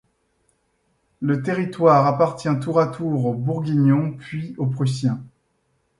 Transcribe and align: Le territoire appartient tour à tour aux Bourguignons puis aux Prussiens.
Le 1.19 1.43
territoire 1.43 2.07
appartient 2.07 2.49
tour 2.59 2.79
à 2.79 2.87
tour 2.87 3.23
aux 3.27 3.35
Bourguignons 3.35 4.13
puis 4.17 4.55
aux 4.57 4.65
Prussiens. 4.65 5.21